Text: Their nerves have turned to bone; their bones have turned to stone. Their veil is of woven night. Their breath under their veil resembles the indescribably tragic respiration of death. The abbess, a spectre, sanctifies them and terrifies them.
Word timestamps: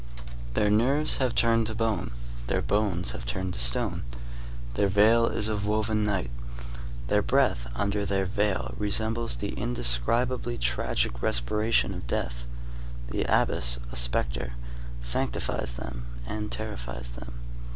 Their 0.55 0.71
nerves 0.71 1.17
have 1.17 1.35
turned 1.35 1.67
to 1.67 1.75
bone; 1.75 2.13
their 2.47 2.63
bones 2.63 3.11
have 3.11 3.23
turned 3.23 3.53
to 3.53 3.59
stone. 3.59 4.01
Their 4.73 4.87
veil 4.87 5.27
is 5.27 5.47
of 5.47 5.67
woven 5.67 6.03
night. 6.03 6.31
Their 7.05 7.21
breath 7.21 7.67
under 7.75 8.03
their 8.03 8.25
veil 8.25 8.73
resembles 8.79 9.35
the 9.35 9.49
indescribably 9.49 10.57
tragic 10.57 11.21
respiration 11.21 11.93
of 11.93 12.07
death. 12.07 12.45
The 13.11 13.25
abbess, 13.25 13.77
a 13.91 13.95
spectre, 13.95 14.53
sanctifies 15.03 15.73
them 15.75 16.07
and 16.25 16.51
terrifies 16.51 17.11
them. 17.11 17.35